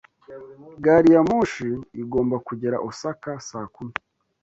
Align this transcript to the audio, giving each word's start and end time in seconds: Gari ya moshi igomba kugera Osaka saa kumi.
Gari 0.83 1.09
ya 1.15 1.21
moshi 1.29 1.69
igomba 2.01 2.35
kugera 2.47 2.77
Osaka 2.89 3.31
saa 3.47 3.67
kumi. 3.75 3.93